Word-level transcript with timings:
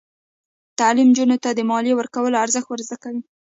تعلیم 0.79 1.09
نجونو 1.11 1.37
ته 1.43 1.49
د 1.53 1.59
مالیې 1.69 1.93
ورکولو 1.97 2.41
ارزښت 2.43 2.67
ور 2.69 2.81
زده 2.87 2.97
کوي. 3.03 3.21